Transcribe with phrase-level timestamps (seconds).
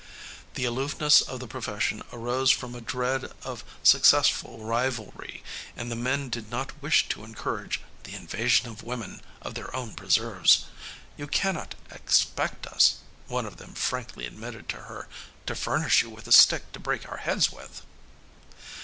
[0.55, 5.43] The aloofness of the profession arose from a dread of successful rivalry,
[5.77, 9.93] and the men did not wish to encourage "the invasion by women of their own
[9.93, 10.65] preserves."
[11.17, 12.95] "You cannot expect us,"
[13.27, 15.07] one of them frankly admitted to her,
[15.45, 17.83] "to furnish you with a stick to break our heads with."